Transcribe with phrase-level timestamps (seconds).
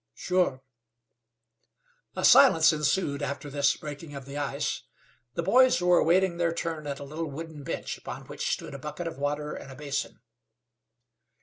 [0.15, 0.63] "Sure."
[2.15, 4.81] A silence ensued after this breaking of the ice.
[5.35, 8.79] The boys were awaiting their turn at a little wooden bench upon which stood a
[8.79, 10.19] bucket of water and a basin.